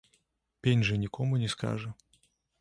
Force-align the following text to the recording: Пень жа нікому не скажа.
Пень 0.67 0.81
жа 0.89 0.97
нікому 1.03 1.39
не 1.43 1.51
скажа. 1.55 1.93